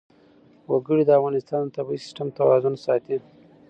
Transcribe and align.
وګړي 0.71 1.03
د 1.05 1.11
افغانستان 1.19 1.61
د 1.65 1.69
طبعي 1.77 1.97
سیسټم 2.05 2.27
توازن 2.37 2.73
ساتي. 2.85 3.17